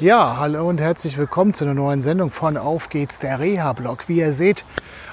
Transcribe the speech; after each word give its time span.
Ja, 0.00 0.38
hallo 0.40 0.68
und 0.68 0.80
herzlich 0.80 1.18
willkommen 1.18 1.54
zu 1.54 1.64
einer 1.64 1.74
neuen 1.74 2.02
Sendung 2.02 2.32
von 2.32 2.56
Auf 2.56 2.88
geht's, 2.88 3.20
der 3.20 3.38
Reha-Blog. 3.38 4.08
Wie 4.08 4.18
ihr 4.18 4.32
seht, 4.32 4.64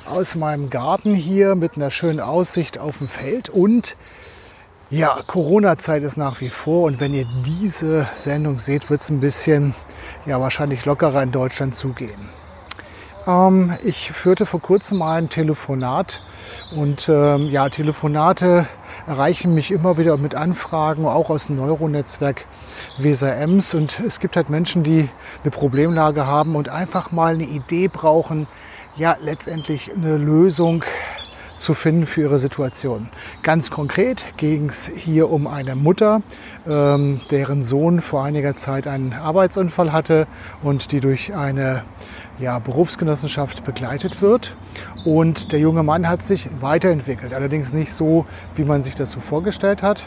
aus 0.10 0.36
meinem 0.36 0.72
Garten 0.72 1.14
hier 1.14 1.54
mit 1.54 1.76
einer 1.76 1.92
schönen 1.92 2.20
Aussicht 2.20 2.80
auf 2.80 2.98
dem 2.98 3.08
Feld 3.08 3.48
und 3.48 3.96
ja, 4.90 5.22
Corona-Zeit 5.28 6.02
ist 6.02 6.18
nach 6.18 6.42
wie 6.42 6.50
vor 6.50 6.86
und 6.86 7.00
wenn 7.00 7.14
ihr 7.14 7.28
diese 7.46 8.08
Sendung 8.16 8.58
seht, 8.58 8.90
wird 8.90 9.02
es 9.02 9.12
ein 9.12 9.20
bisschen, 9.20 9.76
ja, 10.26 10.42
wahrscheinlich 10.42 10.84
lockerer 10.84 11.22
in 11.22 11.32
Deutschland 11.32 11.76
zugehen. 11.76 12.30
Ähm, 13.28 13.74
ich 13.84 14.12
führte 14.12 14.46
vor 14.46 14.62
kurzem 14.62 15.00
mal 15.00 15.18
ein 15.18 15.30
Telefonat 15.30 16.22
und 16.76 17.08
ähm, 17.10 17.50
ja, 17.50 17.70
Telefonate 17.70 18.66
erreichen 19.06 19.54
mich 19.54 19.72
immer 19.72 19.98
wieder 19.98 20.18
mit 20.18 20.36
Anfragen, 20.36 21.06
auch 21.06 21.30
aus 21.30 21.48
dem 21.48 21.58
Neuronetzwerk 21.58 22.46
Weser 22.98 23.36
Ems. 23.36 23.74
Und 23.74 24.00
es 24.00 24.20
gibt 24.20 24.36
halt 24.36 24.50
Menschen, 24.50 24.84
die 24.84 25.10
eine 25.44 25.52
Problemlage 25.52 26.26
haben 26.26 26.56
und 26.56 26.70
einfach 26.70 27.12
mal 27.12 27.34
eine 27.34 27.44
Idee 27.44 27.88
brauchen, 27.88 28.48
ja, 28.96 29.16
letztendlich 29.22 29.92
eine 29.96 30.18
Lösung 30.18 30.84
zu 31.62 31.74
finden 31.76 32.08
für 32.08 32.22
ihre 32.22 32.40
Situation. 32.40 33.10
Ganz 33.44 33.70
konkret 33.70 34.26
ging 34.38 34.70
es 34.70 34.88
hier 34.88 35.30
um 35.30 35.46
eine 35.46 35.76
Mutter, 35.76 36.22
ähm, 36.68 37.22
deren 37.30 37.64
Sohn 37.64 38.02
vor 38.02 38.24
einiger 38.24 38.56
Zeit 38.56 38.88
einen 38.88 39.14
Arbeitsunfall 39.14 39.94
hatte 39.94 40.28
und 40.64 40.92
die 40.92 41.00
durch 41.00 41.36
eine 41.36 41.84
ja, 42.40 42.58
Berufsgenossenschaft 42.58 43.64
begleitet 43.64 44.22
wird. 44.24 44.58
Und 45.06 45.52
der 45.52 45.60
junge 45.60 45.84
Mann 45.84 46.10
hat 46.10 46.24
sich 46.24 46.50
weiterentwickelt, 46.60 47.34
allerdings 47.34 47.74
nicht 47.74 47.94
so, 47.94 48.26
wie 48.56 48.64
man 48.64 48.82
sich 48.82 48.96
das 48.96 49.12
so 49.12 49.20
vorgestellt 49.20 49.84
hat. 49.84 50.04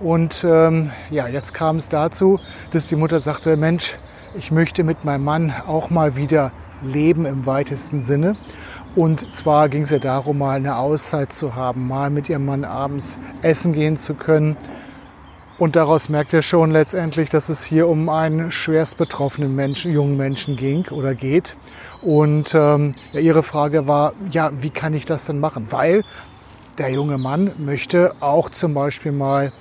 Und 0.00 0.44
ähm, 0.48 0.90
ja, 1.10 1.28
jetzt 1.28 1.52
kam 1.52 1.76
es 1.76 1.90
dazu, 1.90 2.40
dass 2.70 2.88
die 2.88 2.96
Mutter 2.96 3.20
sagte, 3.20 3.56
Mensch, 3.58 3.98
ich 4.36 4.50
möchte 4.50 4.84
mit 4.84 5.04
meinem 5.04 5.24
Mann 5.24 5.54
auch 5.66 5.90
mal 5.90 6.16
wieder 6.16 6.50
leben 6.82 7.26
im 7.26 7.46
weitesten 7.46 8.00
Sinne. 8.02 8.36
Und 8.96 9.32
zwar 9.32 9.68
ging 9.68 9.82
es 9.82 9.90
ja 9.90 9.98
darum, 9.98 10.38
mal 10.38 10.56
eine 10.56 10.76
Auszeit 10.76 11.32
zu 11.32 11.54
haben, 11.54 11.88
mal 11.88 12.10
mit 12.10 12.28
ihrem 12.28 12.46
Mann 12.46 12.64
abends 12.64 13.18
essen 13.42 13.72
gehen 13.72 13.98
zu 13.98 14.14
können 14.14 14.56
und 15.56 15.76
daraus 15.76 16.08
merkt 16.08 16.32
er 16.34 16.42
schon 16.42 16.72
letztendlich, 16.72 17.30
dass 17.30 17.48
es 17.48 17.64
hier 17.64 17.86
um 17.86 18.08
einen 18.08 18.50
schwerst 18.50 18.96
betroffenen 18.96 19.54
Menschen, 19.54 19.92
jungen 19.92 20.16
Menschen 20.16 20.56
ging 20.56 20.88
oder 20.88 21.14
geht. 21.14 21.56
Und 22.02 22.54
ähm, 22.56 22.94
ja, 23.12 23.20
ihre 23.20 23.44
Frage 23.44 23.86
war, 23.86 24.14
ja, 24.30 24.50
wie 24.58 24.70
kann 24.70 24.94
ich 24.94 25.04
das 25.04 25.26
denn 25.26 25.38
machen? 25.38 25.68
Weil 25.70 26.02
der 26.78 26.90
junge 26.90 27.18
Mann 27.18 27.52
möchte 27.56 28.16
auch 28.18 28.50
zum 28.50 28.74
Beispiel 28.74 29.12
mal 29.12 29.52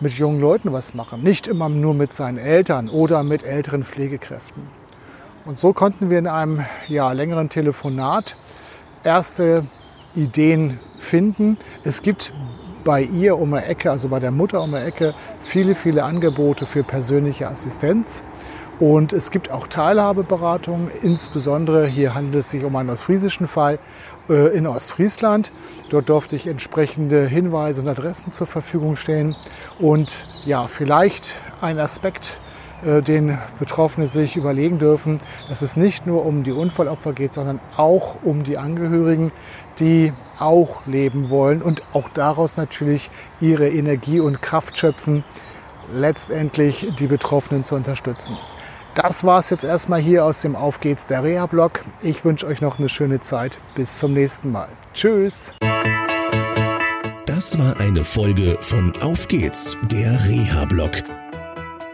mit 0.00 0.12
jungen 0.12 0.38
Leuten 0.38 0.70
was 0.74 0.92
machen. 0.92 1.22
Nicht 1.22 1.48
immer 1.48 1.70
nur 1.70 1.94
mit 1.94 2.12
seinen 2.12 2.36
Eltern 2.36 2.90
oder 2.90 3.22
mit 3.22 3.42
älteren 3.42 3.84
Pflegekräften. 3.84 4.64
Und 5.46 5.58
so 5.58 5.72
konnten 5.72 6.10
wir 6.10 6.18
in 6.18 6.26
einem 6.26 6.64
ja, 6.88 7.10
längeren 7.12 7.48
Telefonat 7.48 8.36
erste 9.04 9.64
Ideen 10.14 10.78
finden. 10.98 11.56
Es 11.84 12.02
gibt 12.02 12.32
bei 12.84 13.02
ihr 13.02 13.38
um 13.38 13.52
die 13.52 13.58
Ecke, 13.58 13.90
also 13.90 14.08
bei 14.08 14.18
der 14.18 14.30
Mutter 14.30 14.62
um 14.62 14.72
die 14.72 14.78
Ecke, 14.78 15.14
viele, 15.40 15.74
viele 15.74 16.04
Angebote 16.04 16.66
für 16.66 16.82
persönliche 16.82 17.48
Assistenz. 17.48 18.24
Und 18.80 19.12
es 19.12 19.30
gibt 19.30 19.52
auch 19.52 19.68
Teilhabeberatungen, 19.68 20.90
insbesondere 21.02 21.86
hier 21.86 22.14
handelt 22.14 22.36
es 22.36 22.50
sich 22.50 22.64
um 22.64 22.74
einen 22.74 22.90
ostfriesischen 22.90 23.46
Fall 23.46 23.78
äh, 24.28 24.56
in 24.56 24.66
Ostfriesland. 24.66 25.52
Dort 25.90 26.08
durfte 26.08 26.34
ich 26.34 26.48
entsprechende 26.48 27.26
Hinweise 27.26 27.82
und 27.82 27.88
Adressen 27.88 28.32
zur 28.32 28.48
Verfügung 28.48 28.96
stellen. 28.96 29.36
Und 29.78 30.26
ja, 30.44 30.66
vielleicht 30.66 31.36
ein 31.60 31.78
Aspekt, 31.78 32.40
den 32.82 33.38
Betroffene 33.58 34.06
sich 34.06 34.36
überlegen 34.36 34.78
dürfen, 34.78 35.18
dass 35.48 35.62
es 35.62 35.76
nicht 35.76 36.06
nur 36.06 36.24
um 36.24 36.42
die 36.42 36.52
Unfallopfer 36.52 37.12
geht, 37.12 37.34
sondern 37.34 37.60
auch 37.76 38.16
um 38.22 38.44
die 38.44 38.58
Angehörigen, 38.58 39.32
die 39.78 40.12
auch 40.38 40.84
leben 40.86 41.30
wollen 41.30 41.62
und 41.62 41.82
auch 41.92 42.08
daraus 42.08 42.56
natürlich 42.56 43.10
ihre 43.40 43.68
Energie 43.68 44.20
und 44.20 44.42
Kraft 44.42 44.76
schöpfen, 44.76 45.24
letztendlich 45.92 46.92
die 46.98 47.06
Betroffenen 47.06 47.64
zu 47.64 47.74
unterstützen. 47.74 48.36
Das 48.94 49.24
war 49.24 49.38
es 49.38 49.48
jetzt 49.48 49.64
erstmal 49.64 50.00
hier 50.00 50.24
aus 50.24 50.42
dem 50.42 50.54
Auf 50.54 50.80
geht's 50.80 51.06
der 51.06 51.24
Reha-Blog. 51.24 51.82
Ich 52.02 52.24
wünsche 52.24 52.46
euch 52.46 52.60
noch 52.60 52.78
eine 52.78 52.90
schöne 52.90 53.20
Zeit. 53.20 53.58
Bis 53.74 53.98
zum 53.98 54.12
nächsten 54.12 54.52
Mal. 54.52 54.68
Tschüss. 54.92 55.54
Das 57.24 57.58
war 57.58 57.80
eine 57.80 58.04
Folge 58.04 58.58
von 58.60 58.92
Auf 59.00 59.28
geht's, 59.28 59.76
der 59.90 60.28
Reha-Blog. 60.28 61.21